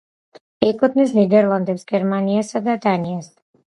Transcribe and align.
ეკუთვნის 0.67 1.13
ნიდერლანდებს, 1.19 1.87
გერმანიასა 1.95 2.67
და 2.71 2.81
დანიას. 2.91 3.35